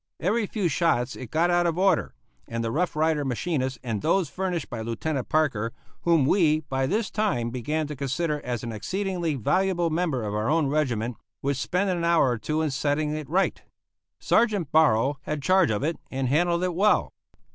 Every 0.19 0.47
few 0.47 0.67
shots 0.67 1.15
it 1.15 1.29
got 1.29 1.51
out 1.51 1.67
of 1.67 1.77
order, 1.77 2.15
and 2.47 2.63
the 2.63 2.71
Rough 2.71 2.95
Rider 2.95 3.23
machinists 3.23 3.77
and 3.83 4.01
those 4.01 4.29
furnished 4.29 4.67
by 4.67 4.81
Lieutenant 4.81 5.29
Parker 5.29 5.73
whom 6.01 6.25
we 6.25 6.61
by 6.61 6.87
this 6.87 7.11
time 7.11 7.51
began 7.51 7.85
to 7.85 7.95
consider 7.95 8.41
as 8.43 8.63
an 8.63 8.71
exceedingly 8.71 9.35
valuable 9.35 9.91
member 9.91 10.23
of 10.23 10.33
our 10.33 10.49
own 10.49 10.65
regiment 10.65 11.17
would 11.43 11.57
spend 11.57 11.91
an 11.91 12.03
hour 12.03 12.31
or 12.31 12.39
two 12.39 12.63
in 12.63 12.71
setting 12.71 13.11
it 13.15 13.29
right. 13.29 13.61
Sergeant 14.19 14.71
Borrowe 14.71 15.19
had 15.25 15.43
charge 15.43 15.69
of 15.69 15.83
it 15.83 15.97
and 16.09 16.27
handled 16.27 16.63
it 16.63 16.73
well. 16.73 17.13